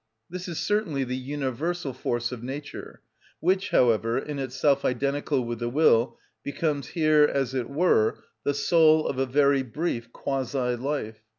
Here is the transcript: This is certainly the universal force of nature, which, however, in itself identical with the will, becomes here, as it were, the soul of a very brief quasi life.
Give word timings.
This 0.31 0.47
is 0.47 0.57
certainly 0.57 1.03
the 1.03 1.15
universal 1.15 1.93
force 1.93 2.31
of 2.31 2.41
nature, 2.41 3.03
which, 3.39 3.69
however, 3.69 4.17
in 4.17 4.39
itself 4.39 4.83
identical 4.83 5.45
with 5.45 5.59
the 5.59 5.69
will, 5.69 6.17
becomes 6.41 6.87
here, 6.87 7.29
as 7.31 7.53
it 7.53 7.69
were, 7.69 8.17
the 8.43 8.55
soul 8.55 9.05
of 9.07 9.19
a 9.19 9.27
very 9.27 9.61
brief 9.61 10.11
quasi 10.11 10.75
life. 10.75 11.19